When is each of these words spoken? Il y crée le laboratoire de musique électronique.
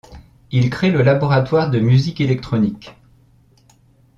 Il 0.49 0.65
y 0.65 0.69
crée 0.71 0.89
le 0.89 1.03
laboratoire 1.03 1.69
de 1.69 1.77
musique 1.79 2.21
électronique. 2.21 2.95